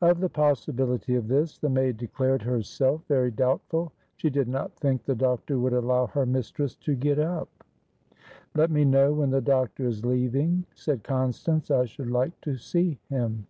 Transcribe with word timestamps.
Of 0.00 0.18
the 0.18 0.28
possibility 0.28 1.14
of 1.14 1.28
this, 1.28 1.56
the 1.56 1.70
maid 1.70 1.96
declared 1.96 2.42
herself 2.42 3.04
very 3.06 3.30
doubtful; 3.30 3.92
she 4.16 4.28
did 4.28 4.48
not 4.48 4.74
think 4.74 5.04
the 5.04 5.14
doctor 5.14 5.60
would 5.60 5.72
allow 5.72 6.08
her 6.08 6.26
mistress 6.26 6.74
to 6.78 6.96
get 6.96 7.20
up. 7.20 7.48
"Let 8.52 8.72
me 8.72 8.84
know 8.84 9.12
when 9.14 9.30
the 9.30 9.40
doctor 9.40 9.86
is 9.86 10.04
leaving," 10.04 10.66
said 10.74 11.04
Constance. 11.04 11.70
"I 11.70 11.84
should 11.84 12.10
like 12.10 12.32
to 12.40 12.56
see 12.56 12.98
him." 13.10 13.46